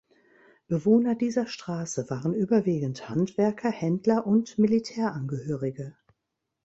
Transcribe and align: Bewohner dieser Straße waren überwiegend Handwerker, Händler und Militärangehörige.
Bewohner 0.67 1.13
dieser 1.13 1.45
Straße 1.45 2.09
waren 2.09 2.33
überwiegend 2.33 3.07
Handwerker, 3.07 3.69
Händler 3.69 4.25
und 4.25 4.57
Militärangehörige. 4.57 5.95